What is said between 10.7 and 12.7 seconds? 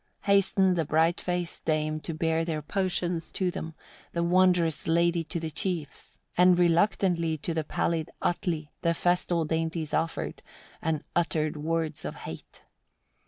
and uttered words of hate.